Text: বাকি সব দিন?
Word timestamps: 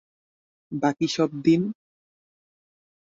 বাকি 0.71 1.07
সব 1.07 1.29
দিন? 1.45 1.61